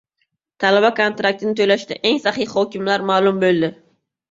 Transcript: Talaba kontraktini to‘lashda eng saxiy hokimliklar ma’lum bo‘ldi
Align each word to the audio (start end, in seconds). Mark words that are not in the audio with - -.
Talaba 0.63 0.89
kontraktini 0.99 1.53
to‘lashda 1.61 1.99
eng 2.13 2.19
saxiy 2.25 2.51
hokimliklar 2.55 3.07
ma’lum 3.13 3.41
bo‘ldi 3.47 3.75